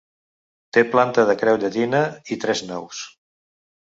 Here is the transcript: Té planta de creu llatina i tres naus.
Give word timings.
Té 0.77 0.83
planta 0.93 1.25
de 1.31 1.35
creu 1.41 1.59
llatina 1.65 2.01
i 2.37 2.39
tres 2.45 2.63
naus. 2.71 3.03